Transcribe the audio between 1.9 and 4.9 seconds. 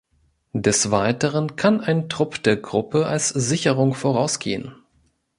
Trupp der Gruppe als Sicherung vorausgehen.